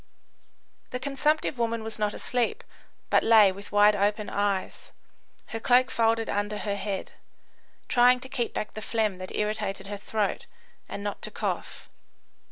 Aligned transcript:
The 0.89 0.99
consumptive 0.99 1.59
woman 1.59 1.83
was 1.83 1.99
not 1.99 2.15
asleep, 2.15 2.63
but 3.11 3.21
lay 3.21 3.51
with 3.51 3.71
wide 3.71 3.95
open 3.95 4.31
eyes, 4.31 4.93
her 5.49 5.59
cloak 5.59 5.91
folded 5.91 6.27
under 6.27 6.57
her 6.57 6.75
head, 6.75 7.11
trying 7.87 8.19
to 8.21 8.27
keep 8.27 8.51
back 8.51 8.73
the 8.73 8.81
phlegm 8.81 9.19
that 9.19 9.35
irritated 9.35 9.85
her 9.85 9.97
throat, 9.97 10.47
and 10.89 11.03
not 11.03 11.21
to 11.21 11.29
cough. 11.29 11.87